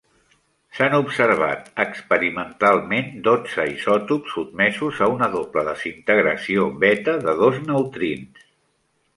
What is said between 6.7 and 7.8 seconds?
beta de dos